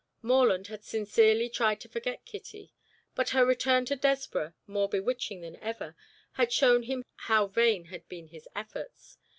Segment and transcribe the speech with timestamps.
[0.23, 2.73] Morland had sincerely tried to forget Kitty,
[3.13, 5.95] but her return to Desborough, more bewitching than ever,
[6.31, 9.19] had shown him how vain had been his efforts.